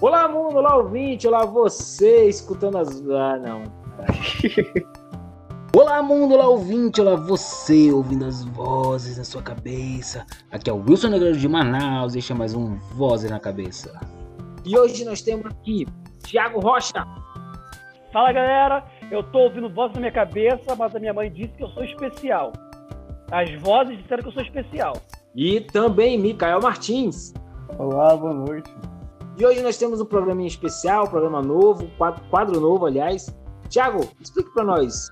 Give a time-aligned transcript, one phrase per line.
[0.00, 2.88] Olá, mundo, olá, ouvinte, olá, você escutando as.
[3.10, 3.64] Ah, não.
[5.76, 10.24] olá, mundo, olá, ouvinte, olá, você ouvindo as vozes na sua cabeça.
[10.50, 14.00] Aqui é o Wilson Negreiro de Manaus, este é mais um Vozes na Cabeça.
[14.64, 15.86] E hoje nós temos aqui
[16.22, 17.06] Thiago Rocha.
[18.10, 18.82] Fala, galera.
[19.10, 21.84] Eu tô ouvindo vozes na minha cabeça, mas a minha mãe disse que eu sou
[21.84, 22.54] especial.
[23.30, 24.96] As vozes disseram que eu sou especial.
[25.36, 27.34] E também Micael Martins.
[27.76, 28.72] Olá, boa noite.
[29.40, 31.90] E hoje nós temos um programinha especial, um programa novo,
[32.28, 33.34] quadro, novo, aliás.
[33.70, 35.08] Tiago, explique para nós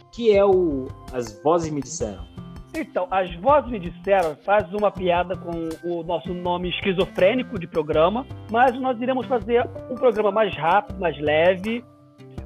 [0.00, 2.26] o que é o As Vozes Me Disseram.
[2.74, 8.24] Então, As Vozes Me Disseram faz uma piada com o nosso nome esquizofrênico de programa,
[8.50, 11.84] mas nós iremos fazer um programa mais rápido, mais leve,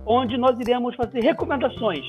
[0.05, 2.05] onde nós iremos fazer recomendações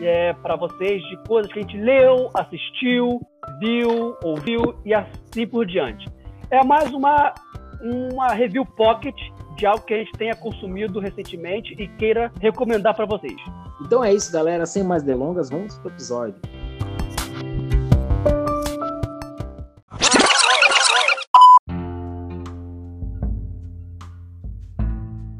[0.00, 3.20] é, para vocês de coisas que a gente leu, assistiu,
[3.60, 6.08] viu, ouviu e assim por diante.
[6.50, 7.34] É mais uma,
[7.82, 9.16] uma review pocket
[9.56, 13.36] de algo que a gente tenha consumido recentemente e queira recomendar para vocês.
[13.80, 14.66] Então é isso, galera.
[14.66, 16.40] Sem mais delongas, vamos pro episódio.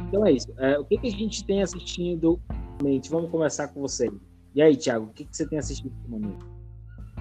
[0.08, 0.48] Então é isso.
[0.58, 2.40] É, o que, que a gente tem assistindo?
[3.10, 4.10] Vamos começar com você.
[4.54, 6.57] E aí, Thiago, o que, que você tem assistido no momento?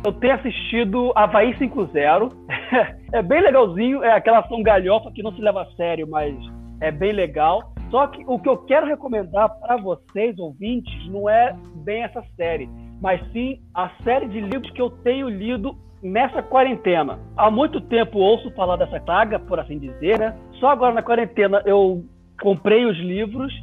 [0.03, 2.31] Eu tenho assistido Havaí 5.0.
[3.13, 6.35] é bem legalzinho, é aquela ação galhofa que não se leva a sério, mas
[6.81, 7.73] é bem legal.
[7.89, 12.69] Só que o que eu quero recomendar para vocês, ouvintes, não é bem essa série,
[13.01, 17.17] mas sim a série de livros que eu tenho lido nessa quarentena.
[17.35, 20.35] Há muito tempo ouço falar dessa saga, por assim dizer, né?
[20.59, 22.03] Só agora na quarentena eu
[22.41, 23.53] comprei os livros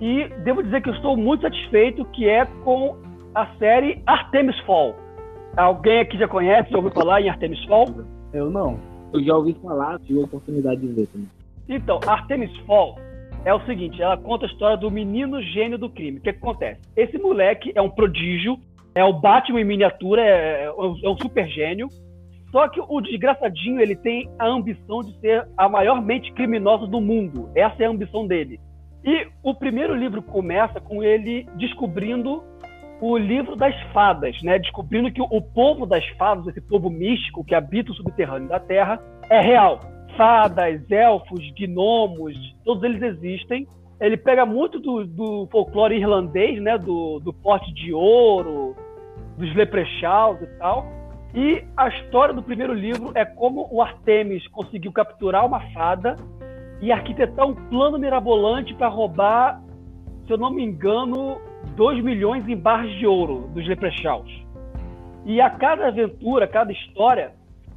[0.00, 2.96] e devo dizer que eu estou muito satisfeito que é com
[3.34, 4.94] a série Artemis Fall.
[5.56, 7.86] Alguém aqui já conhece, já ouviu falar em Artemis Fall?
[8.32, 8.78] Eu não.
[9.12, 11.28] Eu já ouvi falar, tive a oportunidade de ver também.
[11.68, 12.96] Então, Artemis Fall
[13.44, 16.18] é o seguinte, ela conta a história do menino gênio do crime.
[16.18, 16.80] O que, que acontece?
[16.96, 18.58] Esse moleque é um prodígio,
[18.94, 21.88] é o Batman em miniatura, é, é, um, é um super gênio.
[22.50, 27.00] Só que o desgraçadinho, ele tem a ambição de ser a maior mente criminosa do
[27.00, 27.50] mundo.
[27.54, 28.58] Essa é a ambição dele.
[29.04, 32.42] E o primeiro livro começa com ele descobrindo
[33.02, 34.60] o livro das fadas, né?
[34.60, 39.02] Descobrindo que o povo das fadas, esse povo místico que habita o subterrâneo da Terra,
[39.28, 39.80] é real.
[40.16, 43.66] Fadas, elfos, gnomos, todos eles existem.
[44.00, 46.78] Ele pega muito do, do folclore irlandês, né?
[46.78, 47.34] Do, do
[47.74, 48.76] de ouro,
[49.36, 50.86] dos leprechauns e tal.
[51.34, 56.14] E a história do primeiro livro é como o Artemis conseguiu capturar uma fada
[56.80, 59.60] e arquitetar um plano mirabolante para roubar,
[60.24, 61.40] se eu não me engano,
[61.76, 64.30] 2 milhões em barras de ouro dos Leprechauns.
[65.24, 67.32] E a cada aventura, cada história,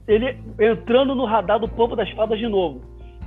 [0.08, 2.82] ele entrando no radar do povo das fadas de novo.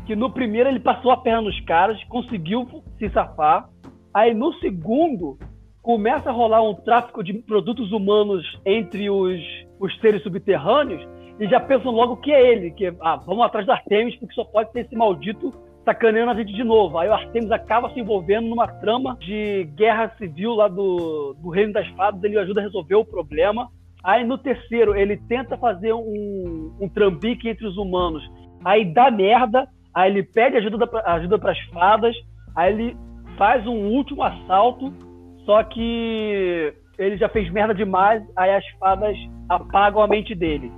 [0.06, 2.66] Que no primeiro ele passou a perna nos caras, conseguiu
[2.98, 3.68] se safar.
[4.12, 5.38] Aí no segundo,
[5.82, 9.40] começa a rolar um tráfico de produtos humanos entre os,
[9.78, 11.06] os seres subterrâneos
[11.40, 14.44] e já pensam logo que é ele, que ah, vamos atrás do Artemis, porque só
[14.44, 15.54] pode ser esse maldito
[15.88, 16.98] sacaneando a gente de novo.
[16.98, 21.72] Aí o Artemis acaba se envolvendo numa trama de guerra civil lá do, do Reino
[21.72, 23.68] das Fadas, ele ajuda a resolver o problema.
[24.04, 28.22] Aí no terceiro, ele tenta fazer um, um trambique entre os humanos.
[28.62, 32.14] Aí dá merda, aí ele pede ajuda, ajuda para as fadas,
[32.54, 32.96] aí ele
[33.38, 34.92] faz um último assalto,
[35.46, 39.16] só que ele já fez merda demais, aí as fadas
[39.48, 40.70] apagam a mente dele.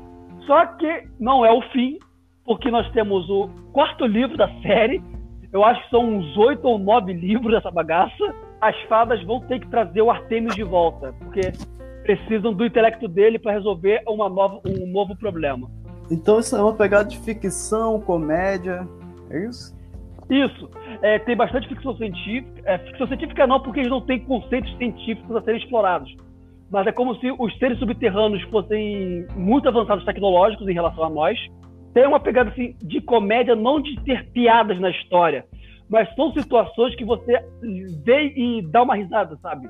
[0.46, 1.98] Só que não é o fim,
[2.50, 5.00] porque nós temos o quarto livro da série.
[5.52, 8.34] Eu acho que são uns oito ou nove livros dessa bagaça.
[8.60, 11.52] As fadas vão ter que trazer o Artemis de volta, porque
[12.02, 15.70] precisam do intelecto dele para resolver uma nova, um novo problema.
[16.10, 18.84] Então isso é uma pegada de ficção, comédia,
[19.30, 19.72] é isso?
[20.28, 20.68] Isso.
[21.02, 22.62] É, tem bastante ficção científica.
[22.64, 26.12] É, ficção científica não, porque eles não têm conceitos científicos a serem explorados.
[26.68, 31.38] Mas é como se os seres subterrâneos fossem muito avançados tecnológicos em relação a nós
[31.92, 35.44] tem uma pegada assim, de comédia, não de ter piadas na história,
[35.88, 37.44] mas são situações que você
[38.04, 39.68] vê e dá uma risada, sabe?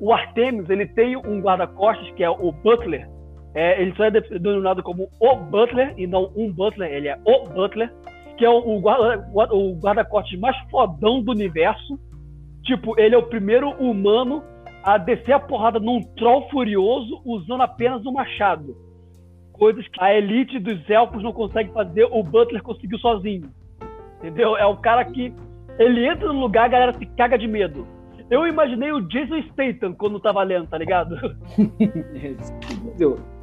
[0.00, 3.08] O Artemis, ele tem um guarda-costas que é o Butler.
[3.54, 7.44] É, ele só é denominado como o Butler e não um Butler, ele é o
[7.44, 7.92] Butler,
[8.36, 11.98] que é o, o guarda-costas mais fodão do universo.
[12.64, 14.42] Tipo, ele é o primeiro humano
[14.82, 18.85] a descer a porrada num troll furioso usando apenas um machado
[19.58, 23.50] coisas que a elite dos elfos não consegue fazer, o Butler conseguiu sozinho.
[24.18, 24.56] Entendeu?
[24.56, 25.32] É o cara que
[25.78, 27.86] ele entra no lugar, a galera se caga de medo.
[28.28, 31.16] Eu imaginei o Jason Statham quando tava lendo, tá ligado?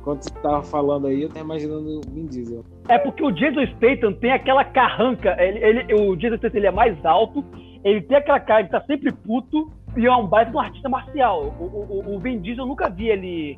[0.03, 2.65] Quando você tava falando aí, eu tava imaginando o Vin Diesel.
[2.89, 5.33] É porque o Jason Statham tem aquela carranca.
[5.41, 7.41] Ele, ele, o Jason Statham ele é mais alto,
[7.85, 11.55] ele tem aquela cara que tá sempre puto e é um baita um artista marcial.
[11.57, 13.57] O, o, o Vin Diesel eu nunca vi ele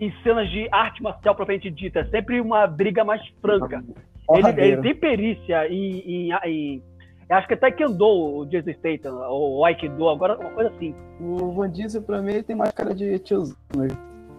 [0.00, 2.00] em cenas de arte marcial propriamente dita.
[2.00, 3.84] É sempre uma briga mais franca.
[4.30, 6.82] Ele, ele tem perícia em, em, em
[7.28, 10.94] acho que até Taekwondo, o Jason Statham, ou Aikido, agora uma coisa assim.
[11.20, 13.92] O Van Diesel, pra mim, tem mais cara de tiozão, mas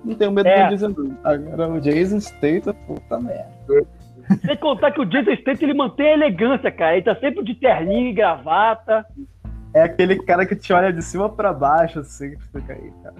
[0.03, 0.55] não tenho medo é.
[0.55, 1.17] do Van Diesel, não.
[1.23, 3.87] Agora o Jason Statham, puta merda.
[4.43, 6.93] Sem contar que o Jason Statham, ele mantém a elegância, cara.
[6.95, 9.05] Ele tá sempre de terninho e gravata.
[9.73, 13.15] É aquele cara que te olha de cima pra baixo, assim, que fica aí, cara.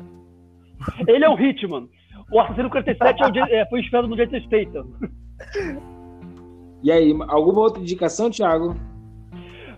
[1.07, 1.87] Ele é o Hitman.
[2.31, 4.85] O Assassino 47 é o, é, foi inspirado no Jason Statham.
[6.83, 8.75] E aí, alguma outra indicação, Thiago?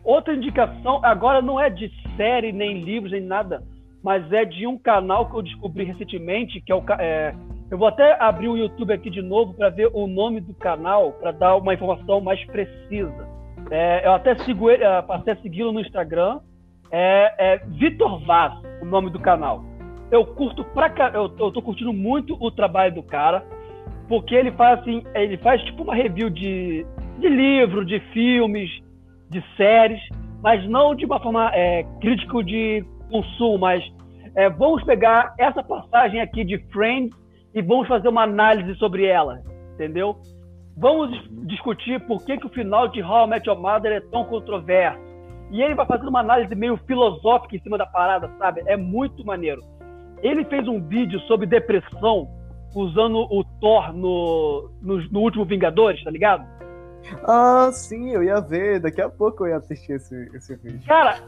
[0.03, 3.63] Outra indicação, agora não é de série, nem livros, nem nada,
[4.03, 6.83] mas é de um canal que eu descobri recentemente, que é o.
[6.99, 7.35] É,
[7.69, 11.11] eu vou até abrir o YouTube aqui de novo para ver o nome do canal,
[11.13, 13.27] para dar uma informação mais precisa.
[13.69, 16.39] É, eu até sigo ele, passei a segui-lo no Instagram.
[16.89, 19.61] É, é Vitor Vaz, o nome do canal.
[20.11, 23.43] Eu curto pra eu, eu tô curtindo muito o trabalho do cara,
[24.07, 26.85] porque ele faz assim, ele faz tipo uma review de,
[27.19, 28.69] de livro, de filmes,
[29.29, 30.01] de séries,
[30.41, 33.83] mas não de uma forma é, crítico de consumo, mas
[34.35, 37.15] é, vamos pegar essa passagem aqui de Friends
[37.53, 39.41] e vamos fazer uma análise sobre ela,
[39.73, 40.15] entendeu?
[40.77, 41.09] Vamos
[41.47, 44.99] discutir por que, que o final de How I Met Your Mother é tão controverso.
[45.49, 48.61] E ele vai fazendo uma análise meio filosófica em cima da parada, sabe?
[48.67, 49.61] É muito maneiro.
[50.21, 52.27] Ele fez um vídeo sobre depressão
[52.75, 56.45] usando o Thor no, no, no último Vingadores, tá ligado?
[57.23, 58.79] Ah, sim, eu ia ver.
[58.79, 60.81] Daqui a pouco eu ia assistir esse, esse vídeo.
[60.85, 61.19] Cara,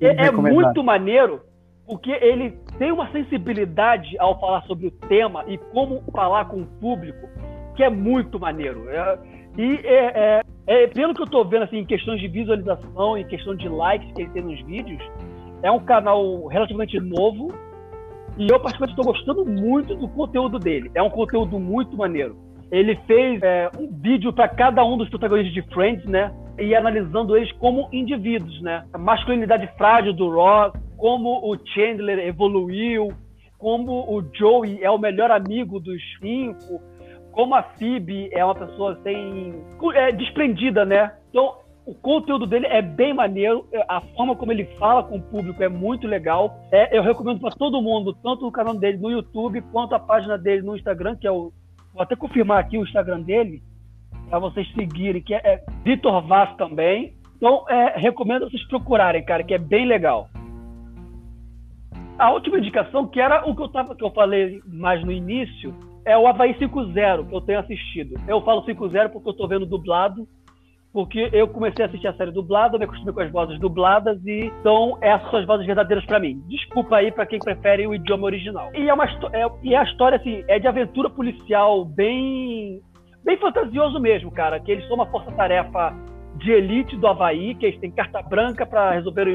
[0.00, 1.40] é, é muito maneiro
[1.86, 6.66] porque ele tem uma sensibilidade ao falar sobre o tema e como falar com o
[6.66, 7.28] público
[7.74, 8.90] que é muito maneiro.
[8.90, 9.18] É,
[9.56, 13.24] e é, é, é, pelo que eu tô vendo assim, em questões de visualização, em
[13.26, 15.00] questão de likes que ele tem nos vídeos,
[15.62, 17.52] é um canal relativamente novo
[18.38, 20.90] e eu particularmente estou gostando muito do conteúdo dele.
[20.94, 22.36] É um conteúdo muito maneiro.
[22.70, 26.32] Ele fez é, um vídeo para cada um dos protagonistas de Friends, né?
[26.58, 28.84] E analisando eles como indivíduos, né?
[28.92, 33.08] A masculinidade frágil do Ross, como o Chandler evoluiu,
[33.58, 36.80] como o Joey é o melhor amigo dos cinco,
[37.32, 39.54] como a Phoebe é uma pessoa sem
[39.94, 41.12] é, desprendida, né?
[41.30, 41.54] Então
[41.88, 45.68] o conteúdo dele é bem maneiro, a forma como ele fala com o público é
[45.70, 46.60] muito legal.
[46.70, 50.36] É, eu recomendo para todo mundo, tanto o canal dele no YouTube quanto a página
[50.36, 51.50] dele no Instagram, que é o
[51.94, 53.62] Vou até confirmar aqui o Instagram dele,
[54.28, 57.14] para vocês seguirem, que é, é Vitor Vaz também.
[57.36, 60.28] Então, é, recomendo vocês procurarem, cara, que é bem legal.
[62.18, 65.74] A última indicação, que era o que eu, tava, que eu falei mais no início,
[66.04, 68.14] é o Havaí 5.0, que eu tenho assistido.
[68.28, 70.28] Eu falo 5.0 porque eu estou vendo dublado,
[70.92, 74.50] porque eu comecei a assistir a série dublada, me acostumei com as vozes dubladas e
[74.60, 76.42] então essas são as vozes verdadeiras para mim.
[76.48, 78.70] Desculpa aí para quem prefere o idioma original.
[78.74, 82.80] E é uma é, e a história assim é de aventura policial bem
[83.24, 84.58] bem fantasioso mesmo, cara.
[84.58, 85.94] Que eles são uma força-tarefa
[86.36, 89.28] de elite do Havaí, que eles têm carta branca para resolver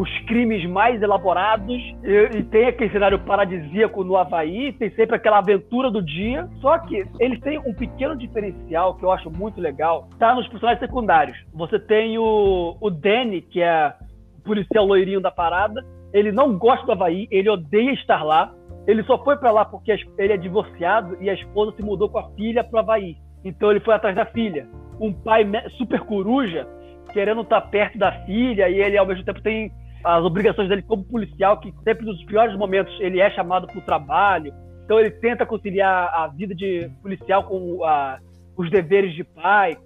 [0.00, 5.38] os crimes mais elaborados e, e, tem aquele cenário paradisíaco no Havaí, tem sempre aquela
[5.38, 6.48] aventura do dia.
[6.60, 10.80] Só que eles têm um pequeno diferencial que eu acho muito legal, tá nos personagens
[10.80, 11.36] secundários.
[11.52, 13.92] Você tem o, o Danny, que é
[14.38, 15.84] o policial loirinho da parada.
[16.14, 18.54] Ele não gosta do Havaí, ele odeia estar lá.
[18.86, 22.18] Ele só foi para lá porque ele é divorciado e a esposa se mudou com
[22.18, 23.18] a filha pro Havaí.
[23.44, 24.66] Então ele foi atrás da filha.
[24.98, 26.66] Um pai super coruja
[27.12, 29.70] querendo estar perto da filha e ele ao mesmo tempo tem
[30.02, 33.82] as obrigações dele como policial, que sempre nos piores momentos ele é chamado para o
[33.82, 34.52] trabalho.
[34.84, 38.18] Então ele tenta conciliar a vida de policial com a,
[38.56, 39.76] os deveres de pai.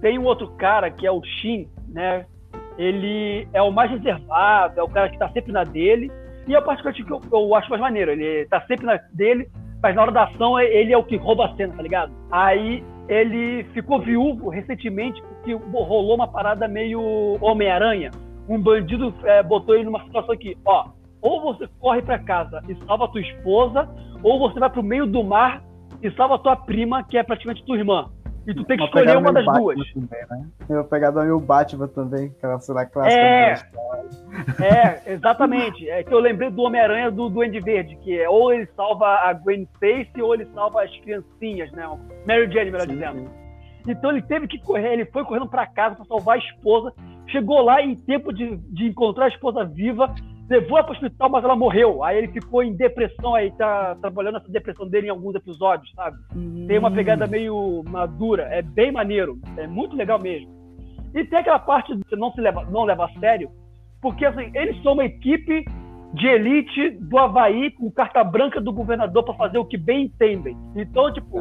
[0.00, 2.26] Tem um outro cara que é o Shin, né?
[2.76, 6.10] Ele é o mais reservado, é o cara que está sempre na dele.
[6.46, 8.10] E é o particularmente que eu, eu acho mais maneiro.
[8.10, 9.48] Ele está sempre na dele,
[9.82, 12.12] mas na hora da ação ele é o que rouba a cena, tá ligado?
[12.30, 18.10] Aí ele ficou viúvo recentemente porque rolou uma parada meio Homem-Aranha
[18.50, 20.88] um bandido é, botou ele numa situação aqui, ó,
[21.22, 23.88] ou você corre para casa e salva a tua esposa,
[24.22, 25.62] ou você vai pro meio do mar
[26.02, 28.10] e salva a tua prima, que é praticamente tua irmã.
[28.46, 29.92] E tu tem que escolher uma das Batman duas.
[29.92, 30.46] Também, né?
[30.68, 33.20] Eu pegada meio Batman também, aquela cena clássica.
[33.20, 33.54] É,
[34.64, 35.88] é, exatamente.
[35.88, 39.32] É que eu lembrei do Homem-Aranha do Duende Verde, que é ou ele salva a
[39.34, 41.86] Gwen Stacy ou ele salva as criancinhas, né?
[42.26, 42.94] Mary Jane, melhor Sim.
[42.94, 43.30] dizendo.
[43.86, 46.92] Então ele teve que correr, ele foi correndo para casa para salvar a esposa
[47.30, 50.14] chegou lá em tempo de, de encontrar a esposa viva,
[50.48, 52.02] levou ela para o hospital, mas ela morreu.
[52.02, 56.16] Aí ele ficou em depressão, aí tá trabalhando essa depressão dele em alguns episódios, sabe?
[56.34, 56.66] Hum.
[56.66, 60.50] Tem uma pegada meio madura, é bem maneiro, é muito legal mesmo.
[61.14, 63.50] E tem aquela parte de você não se leva, não leva a sério,
[64.00, 65.64] porque assim, eles são uma equipe
[66.14, 70.56] de elite do Havaí com carta branca do governador para fazer o que bem entendem.
[70.74, 71.38] Então, tipo,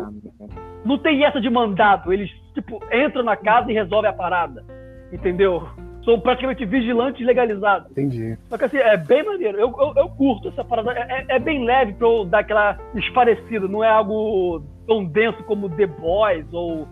[0.86, 2.14] não tem essa de mandado.
[2.14, 4.64] Eles, tipo, entram na casa e resolvem a parada.
[5.12, 5.68] Entendeu?
[6.04, 7.92] São praticamente vigilantes legalizados.
[7.92, 8.38] Entendi.
[8.48, 9.60] Só que assim, é bem maneiro.
[9.60, 10.92] Eu, eu, eu curto essa parada.
[10.92, 13.68] É, é, bem leve pra eu dar aquela esfarecida.
[13.68, 16.88] Não é algo tão denso como The Boys ou,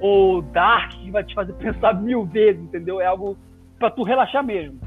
[0.00, 3.00] ou Dark, que vai te fazer pensar mil vezes, entendeu?
[3.00, 3.36] É algo
[3.78, 4.78] pra tu relaxar mesmo.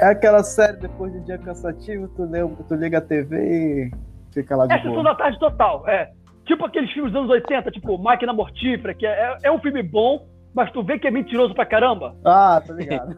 [0.00, 3.90] É aquela série depois de um dia cansativo, tu, lê, tu liga a TV e
[4.32, 4.86] fica lá de é, boa.
[4.86, 6.10] É, sessão da tarde total, é.
[6.44, 10.26] Tipo aqueles filmes dos anos 80, tipo Máquina Mortífera, que é, é um filme bom,
[10.54, 12.16] mas tu vê que é mentiroso pra caramba.
[12.24, 13.16] Ah, tá ligado.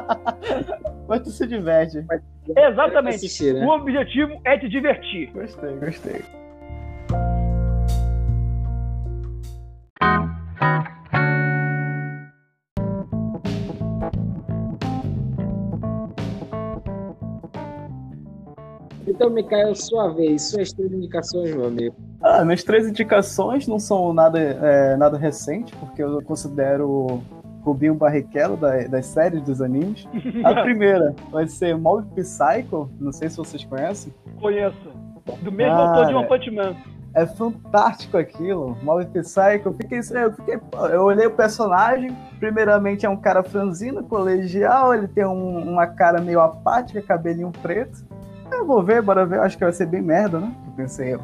[1.06, 2.04] mas tu se diverte.
[2.56, 3.16] Exatamente.
[3.16, 3.64] Assistir, né?
[3.64, 5.30] O objetivo é te divertir.
[5.32, 6.24] Gostei, gostei.
[19.16, 21.96] Então, Mikael, sua vez, suas três indicações, meu amigo.
[22.20, 27.22] Ah, minhas três indicações não são nada, é, nada recente, porque eu considero
[27.62, 30.06] Rubinho Barrichello da, das séries dos animes.
[30.44, 34.12] A primeira vai ser Mob Psycho, não sei se vocês conhecem.
[34.38, 34.76] Conheço.
[35.40, 36.76] Do mesmo ah, autor de One Punch Man.
[37.14, 38.76] É fantástico aquilo.
[38.82, 39.70] Mob Psycho.
[39.70, 40.60] Eu fiquei, eu fiquei.
[40.92, 42.14] Eu olhei o personagem.
[42.38, 44.92] Primeiramente é um cara franzino, colegial.
[44.92, 48.04] Ele tem um, uma cara meio apática, cabelinho preto.
[48.56, 49.40] Eu vou ver, bora ver.
[49.40, 50.54] Acho que vai ser bem merda, né?
[50.66, 51.20] Eu pensei eu.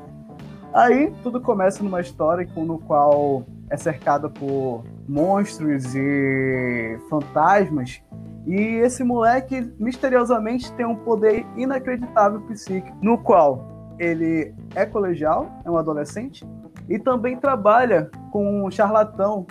[0.73, 8.03] Aí tudo começa numa história no qual é cercada por monstros e fantasmas.
[8.47, 15.71] E esse moleque misteriosamente tem um poder inacreditável psíquico, no qual ele é colegial, é
[15.71, 16.45] um adolescente,
[16.89, 19.47] e também trabalha com um charlatão.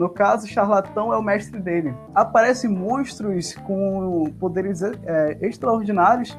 [0.00, 1.94] No caso, o charlatão é o mestre dele.
[2.14, 6.38] Aparecem monstros com poderes é, extraordinários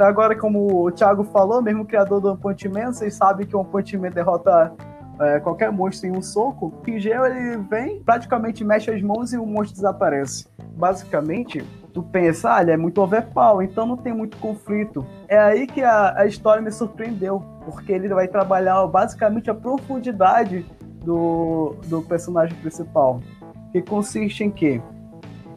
[0.00, 3.60] agora, como o Thiago falou, mesmo criador do One Punch Man, vocês sabem que o
[3.60, 4.72] One Punch Man derrota
[5.20, 6.72] é, qualquer monstro em um soco.
[6.96, 10.46] Gel, ele vem, praticamente mexe as mãos e o monstro desaparece.
[10.74, 15.06] Basicamente, tu pensa, ah, ele é muito overpower, então não tem muito conflito.
[15.28, 20.64] É aí que a, a história me surpreendeu, porque ele vai trabalhar basicamente a profundidade
[21.04, 23.20] do, do personagem principal.
[23.72, 24.80] Que consiste em que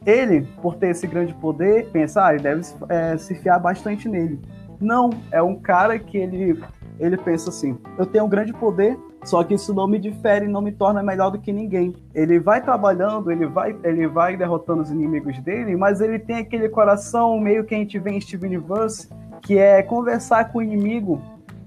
[0.06, 4.40] ele, por ter esse grande poder, pensa, ah, ele deve é, se fiar bastante nele.
[4.80, 6.64] Não, é um cara que ele,
[7.00, 10.62] ele pensa assim: eu tenho um grande poder, só que isso não me difere, não
[10.62, 11.94] me torna melhor do que ninguém.
[12.14, 16.70] Ele vai trabalhando, ele vai, ele vai derrotando os inimigos dele, mas ele tem aquele
[16.70, 19.10] coração meio que a gente vê em Steven Universe,
[19.42, 21.22] que é conversar com o inimigo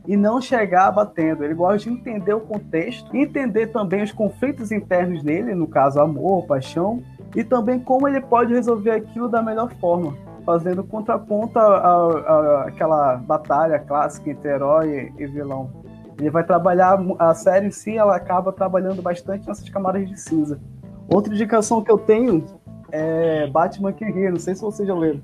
[0.06, 1.44] e não chegar batendo.
[1.44, 6.46] Ele gosta de entender o contexto, entender também os conflitos internos dele, no caso amor,
[6.46, 7.02] paixão,
[7.34, 10.14] e também como ele pode resolver aquilo da melhor forma,
[10.44, 15.70] fazendo contraponto àquela batalha clássica entre herói e vilão.
[16.18, 20.60] Ele vai trabalhar, a série em si, ela acaba trabalhando bastante nessas camadas de cinza.
[21.08, 22.44] Outra indicação que eu tenho
[22.92, 25.20] é Batman que ri, não sei se vocês já leram.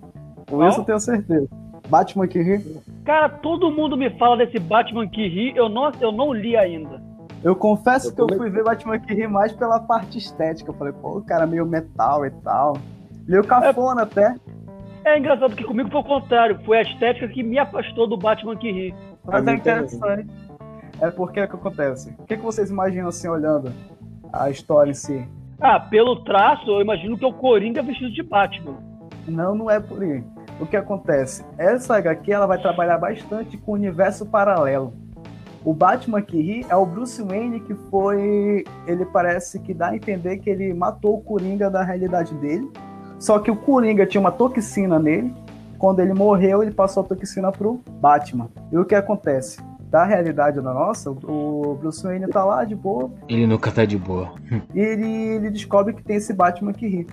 [0.49, 1.49] Com isso eu tenho certeza.
[1.89, 2.81] Batman que ri.
[3.05, 7.03] Cara, todo mundo me fala desse Batman que ri, eu não, eu não li ainda.
[7.43, 10.71] Eu confesso eu que eu fui ver Batman que ri mais pela parte estética.
[10.71, 12.77] Eu falei, pô, o cara meio metal e tal.
[13.27, 14.35] Meio cafona é, até.
[15.05, 16.59] É engraçado que comigo foi o contrário.
[16.65, 18.95] Foi a estética que me afastou do Batman que ri.
[19.25, 20.27] Mas é interessante.
[21.01, 22.15] É porque é que acontece.
[22.19, 23.73] O que, que vocês imaginam assim olhando
[24.33, 25.29] a história em si?
[25.61, 28.79] Ah, pelo traço, eu imagino que é o Coringa vestido de Batman.
[29.27, 30.23] Não, não é por aí.
[30.59, 31.45] O que acontece?
[31.59, 34.93] Essa HQ ela vai trabalhar bastante com o universo paralelo.
[35.65, 38.65] O Batman que ri é o Bruce Wayne que foi.
[38.87, 42.71] Ele parece que dá a entender que ele matou o Coringa da realidade dele.
[43.19, 45.35] Só que o Coringa tinha uma toxina nele.
[45.77, 48.49] Quando ele morreu, ele passou a toxina pro Batman.
[48.71, 49.61] E o que acontece?
[49.91, 53.11] Da realidade da nossa, o Bruce Wayne tá lá de boa.
[53.29, 54.33] Ele nunca tá de boa.
[54.73, 57.07] E ele, ele descobre que tem esse Batman que ri.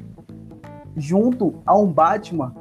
[0.95, 2.53] Junto a um Batman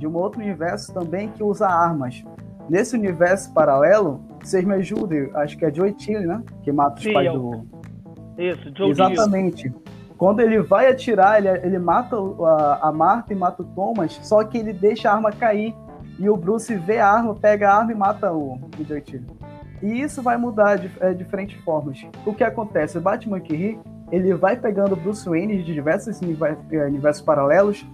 [0.00, 2.24] de um outro universo também que usa armas.
[2.70, 6.42] Nesse universo paralelo, vocês me ajudem, acho que é Joey Tilly, né?
[6.62, 7.66] Que mata os Sim, pais do.
[8.38, 9.72] Isso, Joe Exatamente.
[10.16, 14.42] Quando ele vai atirar, ele, ele mata a, a Marta e mata o Thomas, só
[14.42, 15.74] que ele deixa a arma cair.
[16.18, 19.26] E o Bruce vê a arma, pega a arma e mata o, o Tilly.
[19.82, 22.06] E isso vai mudar de é, diferentes formas.
[22.24, 22.96] O que acontece?
[22.96, 23.78] O Batman que ri,
[24.10, 27.86] ele vai pegando Bruce Wayne de diversos universos, é, universos paralelos,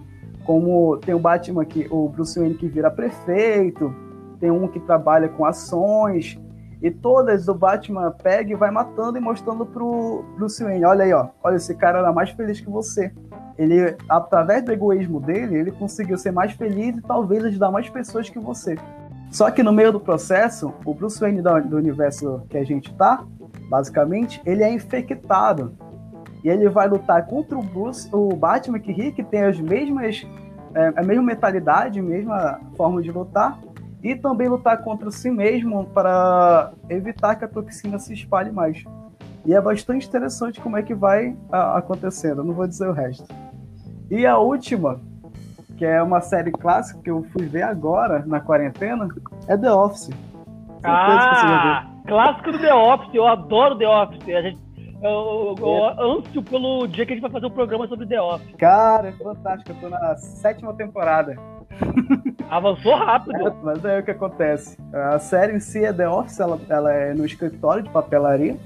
[0.47, 3.93] Como tem o Batman que o Bruce Wayne que vira prefeito,
[4.39, 6.39] tem um que trabalha com ações,
[6.81, 11.13] e todas o Batman pega e vai matando e mostrando pro Bruce Wayne, olha aí,
[11.13, 13.11] ó, olha esse cara era mais feliz que você.
[13.57, 18.29] Ele, através do egoísmo dele, ele conseguiu ser mais feliz e talvez ajudar mais pessoas
[18.29, 18.77] que você.
[19.31, 23.25] Só que no meio do processo, o Bruce Wayne do, universo que a gente tá,
[23.69, 25.73] basicamente, ele é infectado.
[26.43, 30.25] E ele vai lutar contra o Bruce, o Batman que ri, que tem as mesmas
[30.77, 33.57] é, a mesma mentalidade, a mesma forma de lutar,
[34.03, 38.83] e também lutar contra si mesmo para evitar que a toxina se espalhe mais.
[39.43, 43.25] E é bastante interessante como é que vai a, acontecendo, não vou dizer o resto.
[44.11, 44.99] E a última,
[45.77, 49.07] que é uma série clássica que eu fui ver agora na quarentena,
[49.47, 50.09] é The Office.
[50.83, 54.29] Ah, clássico do The Office, eu adoro The Office.
[54.29, 54.66] A gente
[55.01, 55.95] eu, eu, eu é.
[55.99, 58.55] anso pelo dia que a gente vai fazer um programa sobre The Office.
[58.57, 59.71] Cara, é fantástico.
[59.71, 61.37] Eu tô na sétima temporada.
[62.49, 63.47] Avançou rápido.
[63.47, 64.77] É, mas é o que acontece.
[64.93, 68.57] A série em si é The Office, ela, ela é no escritório de papelaria,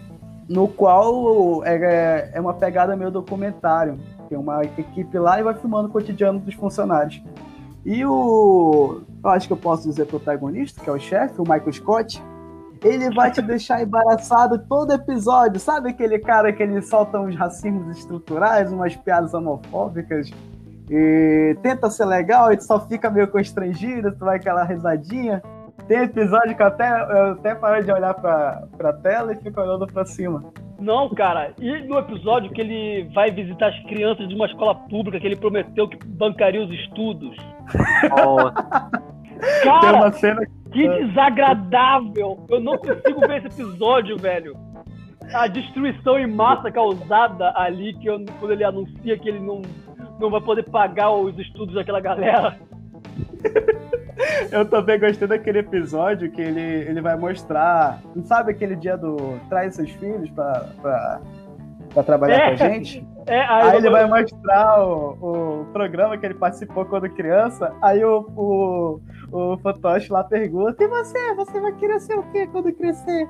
[0.47, 4.00] no qual é, é uma pegada meio documentário.
[4.29, 7.21] Tem uma equipe lá e vai filmando o cotidiano dos funcionários.
[7.85, 9.01] E o.
[9.23, 12.23] Eu acho que eu posso dizer protagonista, que é o chefe, o Michael Scott,
[12.83, 15.59] ele vai te deixar embaraçado todo episódio.
[15.59, 20.31] Sabe aquele cara que ele solta uns racismos estruturais, umas piadas homofóbicas?
[20.89, 25.41] E tenta ser legal e tu só fica meio constrangido, tu vai aquela risadinha.
[25.88, 29.61] Tem episódio que eu até, eu até paro de olhar pra, pra tela e fico
[29.61, 30.43] olhando pra cima.
[30.79, 31.53] Não, cara.
[31.59, 35.35] E no episódio que ele vai visitar as crianças de uma escola pública que ele
[35.35, 37.38] prometeu que bancaria os estudos?
[38.11, 38.51] Oh.
[39.63, 42.45] Cara, Tem uma cena que desagradável!
[42.49, 44.55] Eu não consigo ver esse episódio, velho.
[45.33, 49.61] A destruição em massa causada ali, que eu, quando ele anuncia que ele não,
[50.19, 52.57] não vai poder pagar os estudos daquela galera.
[54.51, 57.99] Eu também gostei daquele episódio que ele, ele vai mostrar.
[58.15, 61.21] Não sabe aquele dia do traz seus filhos pra, pra,
[61.93, 63.07] pra trabalhar é, com a gente?
[63.27, 67.74] É, aí, aí ele vai mostrar o, o programa que ele participou quando criança.
[67.81, 71.33] Aí o, o, o fantoche lá pergunta: E você?
[71.35, 73.27] Você vai querer ser o quê quando crescer?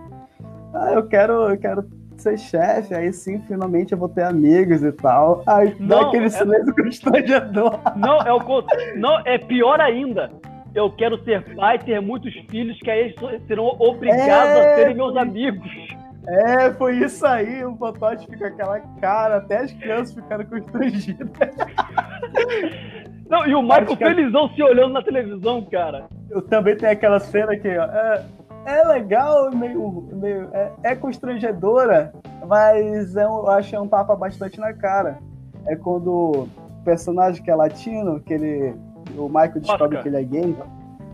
[0.74, 1.86] Ah, eu quero, eu quero
[2.18, 5.44] ser chefe, aí sim, finalmente eu vou ter amigos e tal.
[5.48, 6.30] Aí não, dá aquele é...
[6.30, 7.80] silêncio constrangedor.
[7.96, 8.42] Não, é o
[8.96, 10.32] não, é pior ainda.
[10.74, 14.74] Eu quero ser pai, ter muitos filhos, que aí eles serão obrigados é...
[14.74, 15.70] a serem meus amigos.
[16.28, 17.64] É, foi isso aí.
[17.66, 21.30] O fantoche fica aquela cara, até as crianças ficaram constrangidas.
[23.30, 23.96] Não, e o Michael que...
[23.96, 26.06] felizão se olhando na televisão, cara.
[26.30, 28.26] Eu também tenho aquela cena que, ó, é,
[28.66, 32.14] é legal, meio, meio é, é, constrangedora,
[32.48, 35.18] mas é, eu acho que é um tapa bastante na cara.
[35.66, 38.76] É quando o personagem que é latino, que ele,
[39.18, 40.04] o Michael descobre Oscar.
[40.04, 40.56] que ele é gay.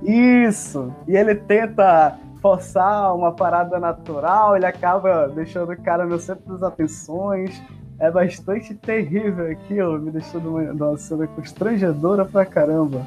[0.04, 0.94] Isso!
[1.08, 6.64] E ele tenta forçar uma parada natural, ele acaba deixando o cara no centro das
[6.64, 7.62] atenções.
[8.00, 13.04] É bastante terrível aquilo, me deixou numa, numa cena constrangedora pra caramba.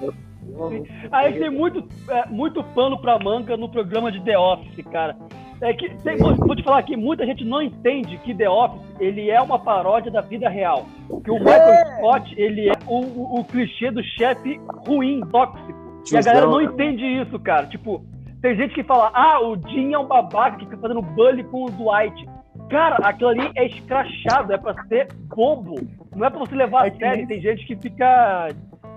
[1.12, 5.16] Aí tem muito, é, muito pano pra manga no programa de The Office, cara.
[5.62, 9.31] É que, tem, vou te falar aqui, muita gente não entende que The Office ele
[9.31, 10.87] é uma paródia da vida real.
[11.23, 11.97] Que o Michael é.
[11.97, 15.79] Scott ele é o, o, o clichê do chefe ruim, tóxico.
[16.11, 17.66] E a galera não entende isso, cara.
[17.66, 18.03] Tipo,
[18.40, 21.64] tem gente que fala, ah, o Jim é um babaca que fica fazendo bullying com
[21.64, 22.29] o Dwight.
[22.70, 25.74] Cara, aquilo ali é escrachado, é pra ser bobo.
[26.14, 27.26] Não é pra você levar é a sério.
[27.26, 28.48] Tem gente que fica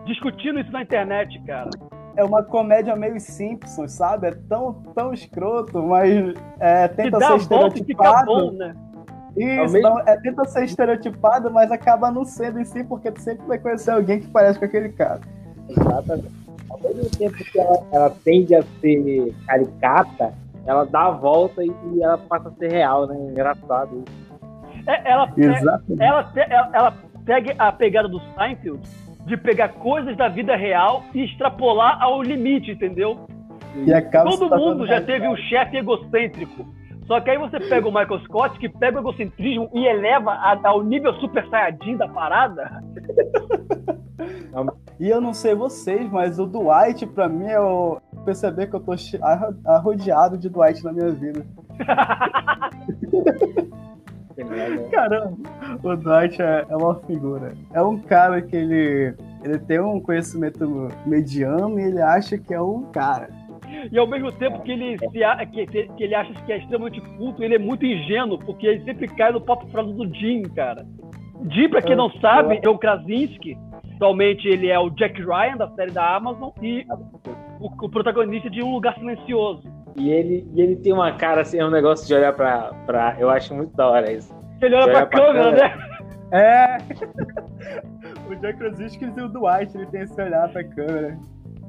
[0.06, 1.70] discutindo isso na internet, cara.
[2.16, 4.28] É uma comédia meio Simpsons, sabe?
[4.28, 8.26] É tão, tão escroto, mas é, tenta ser estereotipado.
[8.26, 8.76] Bom, né?
[9.36, 13.46] Isso, não, é, tenta ser estereotipado, mas acaba não sendo em si, porque tu sempre
[13.48, 15.22] vai conhecer alguém que parece com aquele cara.
[15.68, 20.34] Exatamente ao mesmo tempo que ela, ela tende a ser caricata,
[20.66, 23.16] ela dá a volta e, e ela passa a ser real, né?
[23.32, 24.24] Engraçado isso.
[24.88, 25.34] É, ela,
[26.00, 26.94] ela, ela, ela
[27.26, 28.82] pega a pegada do Seinfeld
[29.26, 33.26] de pegar coisas da vida real e extrapolar ao limite, entendeu?
[34.30, 36.66] Todo mundo já teve um chefe egocêntrico.
[37.06, 40.58] Só que aí você pega o Michael Scott, que pega o egocentrismo e eleva a,
[40.64, 42.82] ao nível super saiyajin da parada.
[45.00, 48.00] E eu não sei vocês, mas o Dwight, pra mim, é o.
[48.24, 48.94] Perceber que eu tô
[49.66, 51.46] arrodeado de Dwight na minha vida.
[54.92, 55.38] Caramba,
[55.84, 57.54] o Dwight é, é, uma figura.
[57.74, 59.14] É um cara que ele,
[59.44, 63.30] ele tem um conhecimento mediano e ele acha que é um cara.
[63.92, 67.44] E ao mesmo tempo que ele, se, que, que ele acha que é extremamente culto,
[67.44, 70.86] ele é muito ingênuo, porque ele sempre cai no papo frado do Jim, cara.
[71.50, 73.58] Jim, pra quem não sabe, é o Krasinski,
[74.04, 76.86] Atualmente ele é o Jack Ryan, da série da Amazon, e
[77.60, 79.64] o, o protagonista de Um Lugar Silencioso.
[79.96, 83.16] E ele, e ele tem uma cara assim, é um negócio de olhar pra, pra.
[83.18, 84.36] Eu acho muito da hora isso.
[84.62, 85.78] Ele olha pra, pra câmera, câmera.
[85.78, 85.94] né?
[86.34, 86.78] É.
[88.30, 91.18] o Jack Krasinski e o Dwight, ele tem esse olhar pra câmera.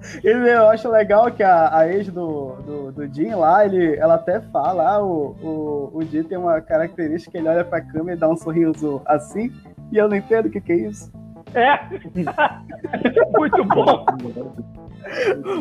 [0.23, 4.15] Ele, eu acho legal que a, a ex do, do, do Jim lá, ele, ela
[4.15, 8.17] até fala, ah, o, o, o Jim tem uma característica que ele olha pra câmera
[8.17, 9.53] e dá um sorriso assim,
[9.91, 11.11] e eu não entendo o que, que é isso.
[11.55, 11.79] É.
[13.39, 14.05] Muito bom.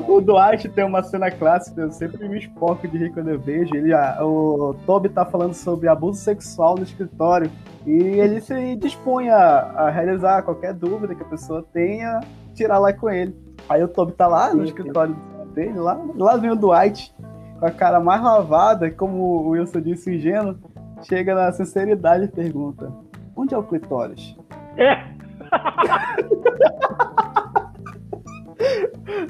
[0.08, 3.76] O Dwight tem uma cena clássica, eu sempre me espoco de rir quando eu vejo.
[3.76, 7.52] Ele, ah, o Toby tá falando sobre abuso sexual no escritório
[7.86, 12.22] e ele se dispõe a, a realizar qualquer dúvida que a pessoa tenha,
[12.54, 13.36] tirar lá com ele.
[13.70, 15.16] Aí o Toby tá lá no escritório
[15.54, 17.14] dele, lá, lá vem o Dwight,
[17.60, 20.56] com a cara mais lavada, como o Wilson disse, ingênuo,
[21.04, 22.92] chega na sinceridade e pergunta:
[23.36, 24.36] Onde é o clitóris?
[24.78, 25.04] É.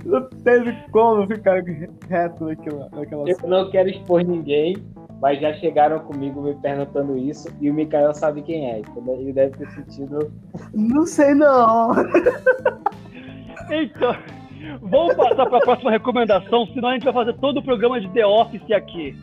[0.05, 1.63] Não teve como ficar
[2.07, 4.77] reto naquela, naquela Eu não quero expor ninguém,
[5.21, 8.79] mas já chegaram comigo me perguntando isso e o Mikael sabe quem é.
[8.79, 10.31] Então ele deve ter sentido.
[10.73, 11.93] Não sei não.
[13.69, 14.15] Então,
[14.81, 18.09] vamos passar para a próxima recomendação, senão a gente vai fazer todo o programa de
[18.09, 19.15] The Office aqui.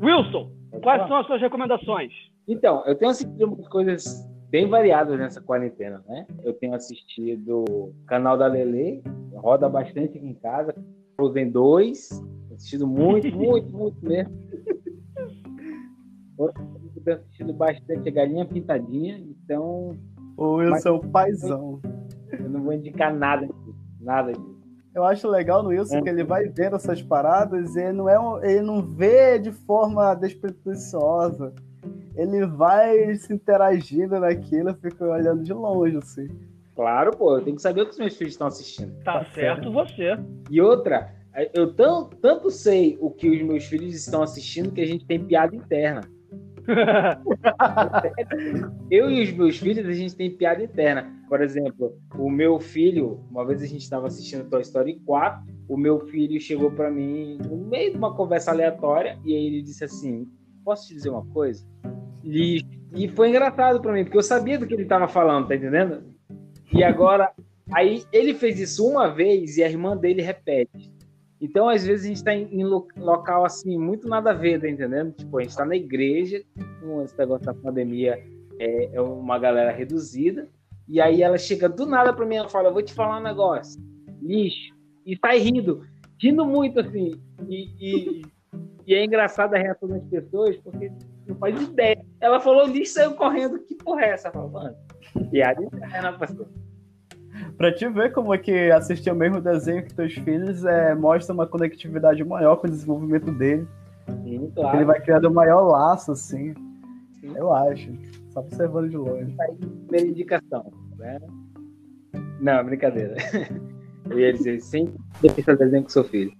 [0.00, 0.50] Wilson,
[0.82, 2.12] quais são as suas recomendações?
[2.46, 6.26] Então, eu tenho assistido coisas bem variadas nessa quarentena, né?
[6.44, 9.02] Eu tenho assistido o canal da Lele,
[9.34, 10.74] roda bastante aqui em casa.
[11.16, 12.24] Frozen 2,
[12.54, 14.32] assistido muito, muito, muito mesmo.
[16.38, 16.52] Eu
[17.04, 19.96] tenho assistido bastante a Galinha Pintadinha, então
[20.36, 21.80] O Wilson é o paizão.
[22.32, 23.74] eu não vou indicar nada disso.
[24.00, 24.54] Nada disso.
[24.94, 28.18] Eu acho legal no Wilson que ele vai vendo essas paradas e ele não, é
[28.18, 31.52] um- ele não vê de forma despretensiosa.
[32.16, 36.28] Ele vai se interagindo naquilo e fica olhando de longe, assim.
[36.74, 38.92] Claro, pô, eu tenho que saber o que os meus filhos estão assistindo.
[39.04, 40.18] Tá, Tá certo você.
[40.50, 41.14] E outra,
[41.52, 45.24] eu tão, tanto sei o que os meus filhos estão assistindo que a gente tem
[45.24, 46.00] piada interna.
[48.90, 51.12] Eu e os meus filhos, a gente tem piada interna.
[51.28, 55.76] Por exemplo, o meu filho, uma vez a gente estava assistindo Toy Story 4, o
[55.76, 59.84] meu filho chegou para mim no meio de uma conversa aleatória e aí ele disse
[59.84, 60.26] assim:
[60.64, 61.66] Posso te dizer uma coisa?
[62.22, 62.62] E,
[62.94, 66.13] e foi engraçado para mim, porque eu sabia do que ele estava falando, tá entendendo?
[66.76, 67.32] E agora,
[67.72, 70.92] aí ele fez isso uma vez e a irmã dele repete.
[71.40, 74.60] Então, às vezes, a gente está em, em lo- local assim, muito nada a ver,
[74.60, 75.12] tá entendendo?
[75.12, 76.42] Tipo, a gente está na igreja,
[76.80, 78.18] com esse negócio da pandemia
[78.58, 80.48] é, é uma galera reduzida,
[80.88, 83.80] e aí ela chega do nada pra mim e fala: Vou te falar um negócio,
[84.22, 85.82] lixo, e sai rindo,
[86.20, 87.12] rindo muito assim,
[87.48, 88.22] e, e,
[88.86, 90.90] e é engraçado a reação das pessoas, porque
[91.26, 92.02] não faz ideia.
[92.20, 94.32] Ela falou lixo, saiu correndo, que porra é essa?
[94.32, 94.74] Mano,
[95.30, 96.48] piada interna, parceiro.
[97.56, 101.34] Pra te ver como é que assistir o mesmo desenho que teus filhos é, mostra
[101.34, 103.66] uma conectividade maior com o desenvolvimento dele.
[104.22, 104.76] Sim, claro.
[104.76, 106.54] Ele vai criando um maior laço, assim.
[107.20, 107.32] Sim.
[107.36, 107.90] Eu acho.
[108.30, 109.34] Só observando de longe.
[109.86, 110.72] primeira indicação.
[110.96, 111.18] Né?
[112.40, 113.14] Não, brincadeira.
[114.10, 114.94] Eu ia dizer, sempre
[115.26, 116.32] assista desenho com seu filho.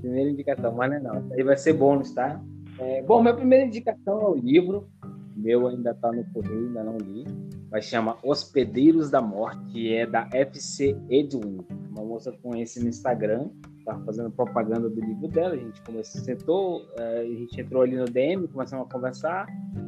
[0.00, 1.20] Primeira indicação, mas não é não.
[1.20, 2.40] Isso aí vai ser bônus, tá?
[2.78, 4.88] É, bom, minha primeira indicação é o livro.
[5.36, 7.24] Meu ainda tá no correio, ainda não li.
[7.72, 11.64] Mas chama Hospedeiros da Morte, que é da FC Edwin.
[11.90, 13.48] Uma moça que conheci no Instagram.
[13.86, 15.54] Tava fazendo propaganda do livro dela.
[15.54, 19.46] A gente começou, sentou, eh, a gente entrou ali no DM, começamos a conversar.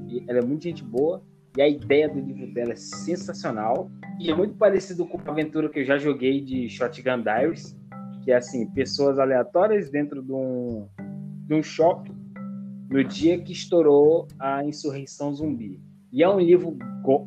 [0.09, 1.23] E ela é muito gente boa.
[1.59, 3.91] E a ideia do livro dela é sensacional.
[4.19, 7.77] E é muito parecido com a aventura que eu já joguei de Shotgun Diaries,
[8.25, 10.89] que é assim, pessoas aleatórias dentro de um,
[11.47, 12.17] de um shopping
[12.89, 15.83] no dia que estourou a insurreição zumbi.
[16.15, 16.79] E é um livro,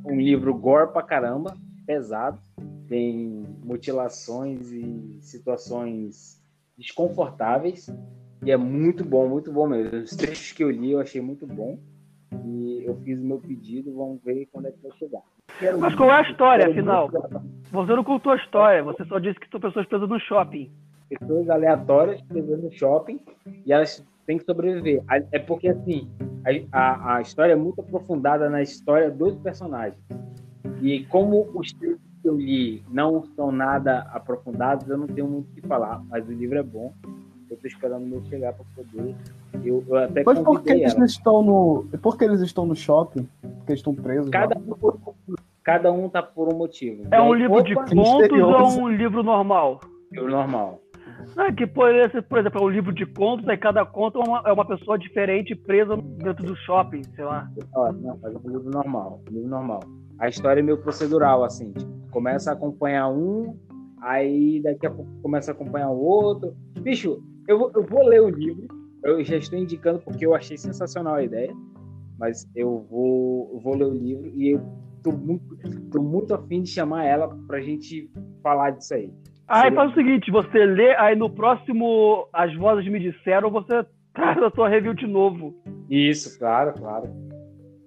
[0.05, 1.53] um livro gore pra caramba,
[1.85, 2.39] pesado,
[2.87, 6.41] tem mutilações e situações
[6.77, 7.93] desconfortáveis,
[8.45, 9.97] e é muito bom, muito bom mesmo.
[9.97, 11.77] Os trechos que eu li eu achei muito bom.
[12.45, 15.21] E eu fiz o meu pedido, vamos ver quando é que vai chegar.
[15.59, 17.09] Quero Mas qual é a história, afinal?
[17.69, 20.71] Você não contou a história, você só disse que são pessoas presas no shopping.
[21.09, 23.19] pessoas aleatórias presas no shopping
[23.65, 25.03] e elas têm que sobreviver.
[25.33, 26.09] É porque, assim,
[26.71, 29.99] a, a, a história é muito aprofundada na história dos personagens.
[30.81, 35.49] E como os textos que eu li não são nada aprofundados, eu não tenho muito
[35.51, 36.93] o que falar, mas o livro é bom.
[37.49, 39.15] Eu tô esperando o meu chegar para poder.
[39.63, 41.05] Eu, eu até Mas por que eles ela.
[41.05, 41.85] estão no.
[42.01, 43.27] Por que eles estão no shopping?
[43.41, 44.25] Porque eles estão presos.
[44.25, 44.31] lá?
[44.31, 44.99] Cada um, por-
[45.63, 47.07] cada um tá por um motivo.
[47.09, 49.79] É um E aí, livro de contos ou um livro normal?
[50.11, 50.81] livro normal.
[51.35, 54.51] É que, por exemplo, é um livro de contos, aí cada conto é uma, é
[54.51, 57.49] uma pessoa diferente presa dentro do shopping, sei lá.
[57.91, 59.79] Não, mas é um livro normal, um livro normal.
[60.19, 61.71] A história é meio procedural, assim.
[61.73, 63.55] Tipo, começa a acompanhar um,
[64.01, 66.55] aí daqui a pouco começa a acompanhar o outro.
[66.79, 68.67] Bicho, eu vou, eu vou ler o livro,
[69.03, 71.53] eu já estou indicando porque eu achei sensacional a ideia,
[72.17, 74.61] mas eu vou, vou ler o livro e eu
[75.03, 75.55] tô muito,
[75.91, 78.09] tô muito afim de chamar ela pra gente
[78.41, 79.13] falar disso aí.
[79.47, 84.41] Aí faz o seguinte, você lê, aí no próximo As Vozes Me Disseram, você traz
[84.41, 85.55] a sua review de novo.
[85.89, 87.07] Isso, claro, claro.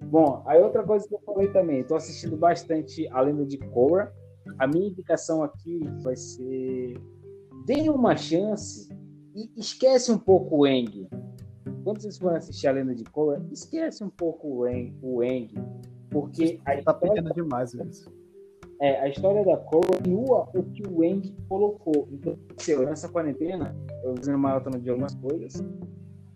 [0.05, 4.13] Bom, aí outra coisa que eu falei também, estou assistindo bastante a lenda de Korra.
[4.59, 6.95] A minha indicação aqui vai ser
[7.67, 8.89] dê uma chance
[9.37, 11.09] e esquece um pouco o Eng.
[11.85, 15.53] Quando vocês forem assistir a lenda de Korra, esquece um pouco o Eng, o Eng
[16.11, 18.13] porque a tá pedindo demais isso.
[18.81, 22.09] É, a história da Korra continua o que o Eng colocou.
[22.11, 22.39] Então,
[22.87, 25.63] nessa quarentena, eu fiz uma maratona de algumas coisas,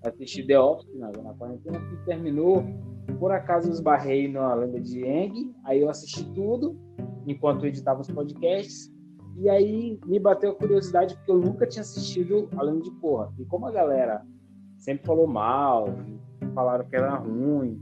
[0.02, 2.62] assisti The Office na, na quarentena, que terminou,
[3.18, 6.78] por acaso esbarrei na lenda de Eng, aí eu assisti tudo,
[7.26, 8.92] enquanto eu editava os podcasts,
[9.38, 13.32] e aí me bateu a curiosidade, porque eu nunca tinha assistido a lenda de Korra.
[13.38, 14.22] E como a galera
[14.76, 15.86] sempre falou mal,
[16.54, 17.80] falaram que era ruim,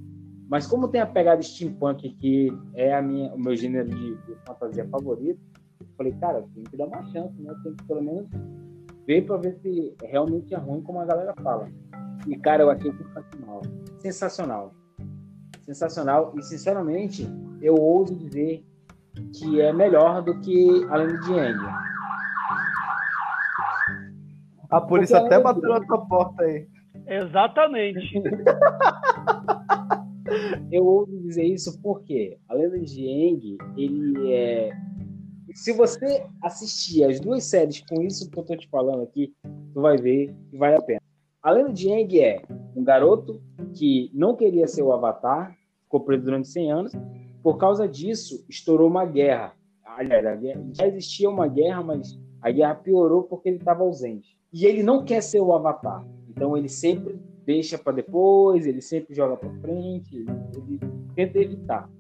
[0.49, 4.35] mas como tem a pegada steampunk, que é a minha, o meu gênero de, de
[4.47, 5.41] fantasia favorito,
[5.81, 7.55] eu falei, cara, tem que dar uma chance, né?
[7.63, 8.29] Tem que pelo menos
[9.07, 11.69] ver para ver se realmente é ruim como a galera fala.
[12.27, 13.63] E, cara, eu achei sensacional.
[13.99, 14.75] Sensacional.
[15.63, 16.35] Sensacional.
[16.37, 17.29] E, sinceramente,
[17.61, 18.65] eu ouso dizer
[19.35, 21.61] que é melhor do que a Lenda de Yang.
[24.71, 26.67] A polícia Porque até bateu na tua porta aí.
[27.07, 28.23] Exatamente.
[30.71, 34.71] eu ouso dizer isso porque a Lenda de Aang, ele é.
[35.55, 39.35] Se você assistir as duas séries com isso que eu tô te falando aqui,
[39.75, 41.01] tu vai ver que vale a pena.
[41.43, 42.43] A Lenda de Aang é
[42.75, 43.43] um garoto
[43.75, 46.93] que não queria ser o Avatar, ficou preso durante 100 anos.
[47.43, 49.53] Por causa disso, estourou uma guerra.
[49.85, 50.41] Aliás,
[50.77, 54.39] já existia uma guerra, mas a guerra piorou porque ele estava ausente.
[54.53, 56.07] E ele não quer ser o Avatar.
[56.29, 60.81] Então ele sempre deixa para depois, ele sempre joga para frente, ele, ele,
[61.15, 61.91] tenta evitar.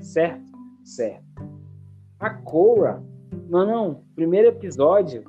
[0.00, 0.52] Certo?
[0.84, 1.22] Certo.
[2.18, 3.02] A Cora,
[3.48, 5.24] não, não, primeiro episódio,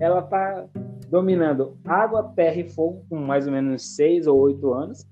[0.00, 0.66] ela tá
[1.08, 5.06] dominando água, terra e fogo com mais ou menos seis ou oito anos.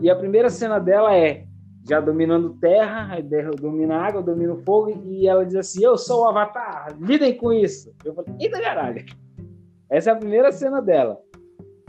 [0.00, 1.46] E a primeira cena dela é
[1.88, 6.24] já dominando terra, aí domina água, domina o fogo, e ela diz assim: Eu sou
[6.24, 7.94] o Avatar, lidem com isso.
[8.04, 9.04] Eu falei: Eita caralho.
[9.88, 11.18] Essa é a primeira cena dela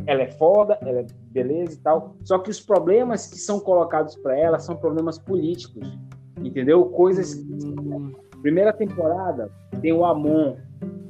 [0.05, 2.15] ela é foda, ela é beleza e tal.
[2.23, 5.97] Só que os problemas que são colocados para ela são problemas políticos,
[6.37, 6.85] entendeu?
[6.85, 7.35] Coisas.
[7.35, 8.13] Hum.
[8.41, 10.55] Primeira temporada tem o Amon,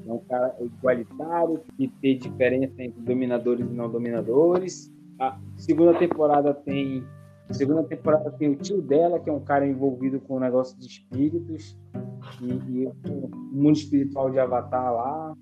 [0.06, 4.94] é um cara igualitário, que tem diferença entre dominadores e não dominadores.
[5.20, 7.04] A segunda temporada tem.
[7.52, 10.78] segunda temporada tem o tio dela, que é um cara envolvido com o um negócio
[10.78, 11.78] de espíritos
[12.42, 15.38] e, e o mundo espiritual de Avatar lá.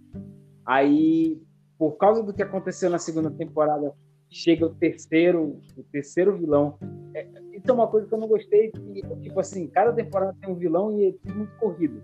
[0.65, 1.41] Aí
[1.79, 3.93] por causa do que aconteceu na segunda temporada,
[4.29, 6.77] chega o terceiro, o terceiro vilão.
[7.13, 10.49] É, isso é uma coisa que eu não gostei, que, tipo assim, cada temporada tem
[10.49, 12.01] um vilão e é tudo muito corrido.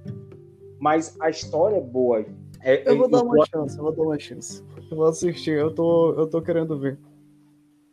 [0.80, 2.26] Mas a história é boa.
[2.62, 3.50] É, eu vou dar uma plot...
[3.50, 4.64] chance, eu vou dar uma chance.
[4.90, 6.98] Eu vou assistir, eu tô, eu tô querendo ver.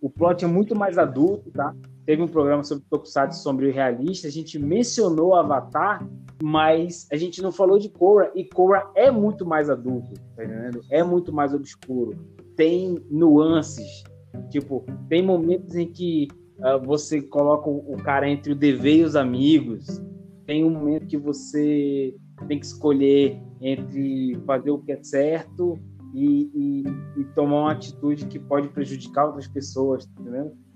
[0.00, 1.74] O plot é muito mais adulto, tá?
[2.04, 6.04] Teve um programa sobre Tokusatsu sombrio realista, a gente mencionou Avatar,
[6.42, 10.80] mas a gente não falou de Korra, e Korra é muito mais adulto, tá entendendo?
[10.90, 12.16] É muito mais obscuro.
[12.56, 14.02] Tem nuances,
[14.50, 19.16] tipo, tem momentos em que uh, você coloca o, cara entre o dever e os
[19.16, 20.02] amigos,
[20.46, 22.14] tem um momento que você
[22.48, 25.78] tem que escolher entre fazer o que é certo
[26.14, 30.22] e, e, e, tomar uma atitude que pode prejudicar outras pessoas, tá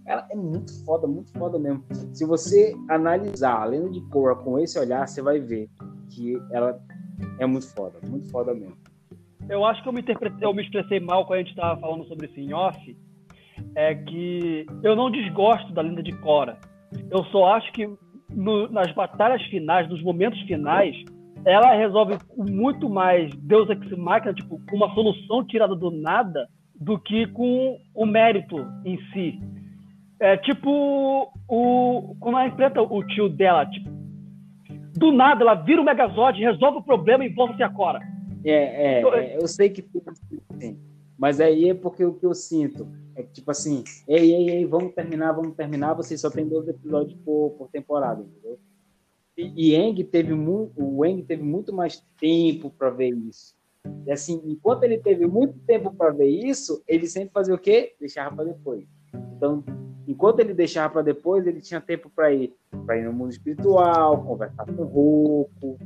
[0.06, 1.84] ela é muito foda, muito foda mesmo.
[2.14, 5.68] Se você analisar a lenda de Korra com esse olhar, você vai ver
[6.08, 6.80] que ela
[7.40, 8.76] é muito foda, muito foda mesmo.
[9.48, 10.04] Eu acho que eu me,
[10.40, 12.96] eu me expressei mal quando a gente estava falando sobre isso em off.
[13.74, 16.58] É que eu não desgosto da lenda de Korra.
[17.10, 17.88] Eu só acho que
[18.30, 20.96] no, nas batalhas finais, nos momentos finais,
[21.44, 26.48] ela resolve com muito mais Deus Ex Machina, tipo, com uma solução tirada do nada,
[26.74, 29.40] do que com o mérito em si.
[30.18, 32.16] É tipo o.
[32.20, 33.88] Quando ela enfrenta o tio dela, tipo,
[34.96, 38.00] do nada ela vira o Megazord, resolve o problema e volta-se a Cora.
[38.44, 40.78] É, é, é, eu sei que tem
[41.18, 44.94] mas aí é porque o que eu sinto é tipo assim, ei, ei, ei, vamos
[44.94, 48.58] terminar, vamos terminar, você só tem 12 episódios por, por temporada, entendeu?
[49.36, 53.56] E, e Eng teve muito, o Eng teve muito mais tempo para ver isso.
[54.04, 57.94] E assim, enquanto ele teve muito tempo para ver isso, ele sempre fazia o quê?
[57.98, 58.84] Deixava para depois.
[59.34, 59.64] Então,
[60.06, 64.22] enquanto ele deixava para depois, ele tinha tempo para ir, para ir no mundo espiritual,
[64.24, 65.78] conversar com o Roku,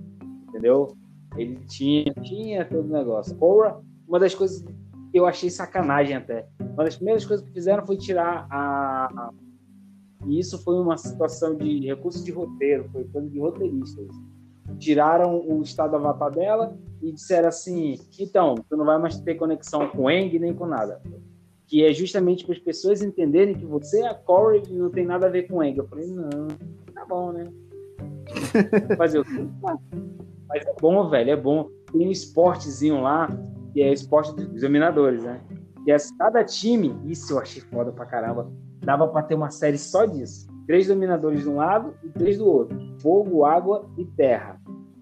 [0.49, 0.97] entendeu?
[1.37, 3.37] Ele tinha, tinha todo o negócio.
[3.37, 4.65] Cora, uma das coisas
[5.13, 6.47] eu achei sacanagem até.
[6.61, 9.31] Uma das primeiras coisas que fizeram foi tirar a.
[10.27, 14.07] E isso foi uma situação de recurso de roteiro, foi coisa de roteiristas.
[14.79, 19.89] Tiraram o estado avatar dela e disseram assim: então, tu não vai mais ter conexão
[19.89, 21.01] com Eng nem com nada.
[21.67, 25.07] Que é justamente para as pessoas entenderem que você é a Corey e não tem
[25.07, 25.77] nada a ver com Eng.
[25.77, 26.49] Eu falei: não,
[26.95, 27.45] tá bom, né?
[28.97, 29.49] Fazer o quê?
[30.49, 31.69] Mas é bom, velho, é bom.
[31.93, 33.29] Tem um esportezinho lá,
[33.73, 35.41] que é o esporte dos dominadores, né?
[35.87, 39.79] E as, cada time, isso eu achei foda pra caramba, dava pra ter uma série
[39.79, 40.49] só disso.
[40.67, 42.79] Três dominadores de um lado e três do outro.
[43.01, 44.61] Fogo, água e terra.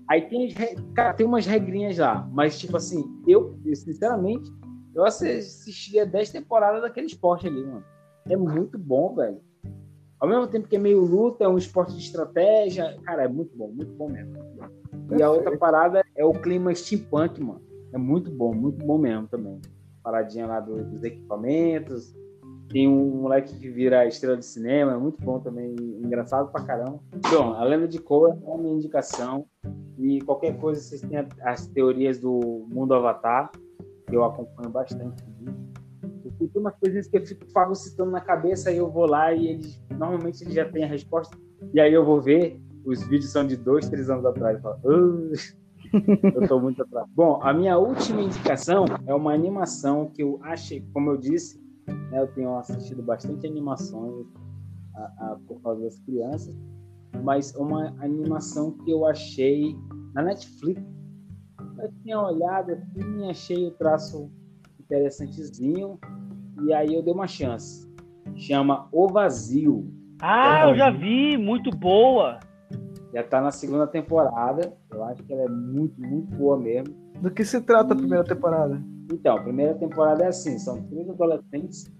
[0.08, 0.54] Aí tem,
[0.94, 4.50] cara, tem umas regrinhas lá, mas tipo assim, eu, sinceramente,
[4.94, 7.84] eu assistiria 10 temporadas daquele esporte ali, mano.
[8.28, 9.40] É muito bom, velho.
[10.18, 12.96] Ao mesmo tempo que é meio luta, é um esporte de estratégia.
[13.04, 14.36] Cara, é muito bom, muito bom mesmo.
[15.16, 17.62] E a outra parada é o clima steampunk, mano.
[17.92, 19.60] É muito bom, muito bom mesmo também.
[20.02, 22.14] Paradinha lá do, dos equipamentos.
[22.68, 25.74] Tem um moleque que vira estrela de cinema, é muito bom também,
[26.04, 27.00] engraçado pra caramba.
[27.30, 29.46] Bom, a Lenda de Korra é a minha indicação.
[29.98, 33.50] E qualquer coisa, vocês têm as teorias do mundo Avatar,
[34.06, 35.24] que eu acompanho bastante.
[36.38, 39.82] Tem umas coisinhas que eu fico fagocitando na cabeça, aí eu vou lá e eles,
[39.90, 41.36] normalmente eles já têm a resposta.
[41.72, 44.56] E aí eu vou ver, os vídeos são de dois, três anos atrás.
[44.56, 45.32] Eu falo,
[46.34, 47.06] eu estou muito atrás.
[47.14, 51.60] Bom, a minha última indicação é uma animação que eu achei, como eu disse,
[52.10, 54.26] né, eu tenho assistido bastante animações
[54.94, 56.54] a, a, por causa das crianças,
[57.22, 59.76] mas uma animação que eu achei
[60.14, 60.82] na Netflix.
[61.78, 64.30] Eu tinha olhado assim, achei o traço
[64.80, 65.98] interessantezinho,
[66.64, 67.88] e aí eu dei uma chance.
[68.34, 69.92] Chama O Vazio.
[70.20, 72.40] Ah, eu já vi, muito boa.
[73.12, 74.72] Já tá na segunda temporada.
[74.90, 76.94] Eu acho que ela é muito, muito boa mesmo.
[77.20, 78.82] Do que se trata a primeira temporada?
[79.12, 81.90] Então, a primeira temporada é assim: são três adolescentes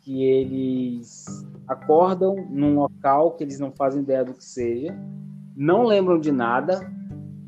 [0.00, 1.24] que eles
[1.66, 4.94] acordam num local que eles não fazem ideia do que seja,
[5.56, 6.80] não lembram de nada,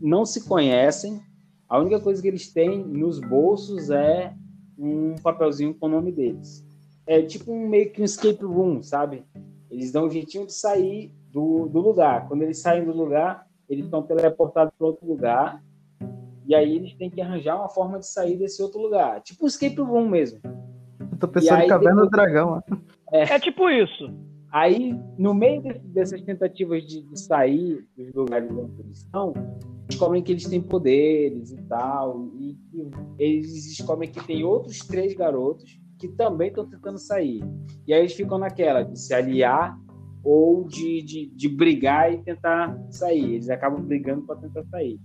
[0.00, 1.20] não se conhecem.
[1.68, 4.34] A única coisa que eles têm nos bolsos é
[4.78, 6.64] um papelzinho com o nome deles.
[7.06, 9.24] É tipo um, meio que um escape room, sabe?
[9.70, 12.28] Eles dão um jeitinho de sair do, do lugar.
[12.28, 15.62] Quando eles saem do lugar, eles estão teleportados para outro lugar.
[16.46, 19.20] E aí eles têm que arranjar uma forma de sair desse outro lugar.
[19.22, 20.40] Tipo um escape room mesmo.
[21.12, 22.62] Eu tô pensando em Caverna do Dragão.
[23.12, 24.12] É, é tipo isso.
[24.52, 29.34] Aí, no meio de, dessas tentativas de, de, sair dos lugares onde eles estão,
[29.88, 32.28] descobrem que eles têm poderes e tal.
[32.38, 37.42] E, e eles descobrem que tem outros três garotos que também estão tentando sair.
[37.86, 39.78] E aí eles ficam naquela de se aliar
[40.26, 43.34] ou de, de, de brigar e tentar sair.
[43.34, 44.98] Eles acabam brigando para tentar sair.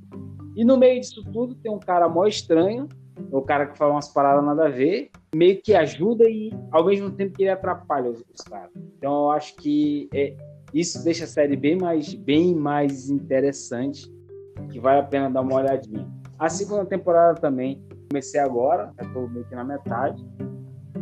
[0.55, 2.89] E no meio disso tudo tem um cara mó estranho,
[3.31, 7.12] o cara que fala umas paradas nada a ver, meio que ajuda e ao mesmo
[7.12, 8.71] tempo que ele atrapalha os, os caras.
[8.97, 10.36] Então eu acho que é,
[10.73, 14.12] isso deixa a série bem mais, bem mais interessante,
[14.71, 16.10] que vale a pena dar uma olhadinha.
[16.39, 17.79] A segunda temporada também
[18.10, 20.25] comecei agora, tô meio que na metade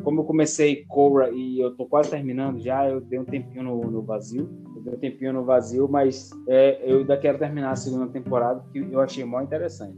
[0.03, 3.91] como eu comecei Cobra e eu tô quase terminando já, eu dei um tempinho no,
[3.91, 4.49] no vazio.
[4.75, 8.63] Eu dei um tempinho no vazio, mas é, eu ainda quero terminar a segunda temporada,
[8.71, 9.97] que eu achei muito interessante.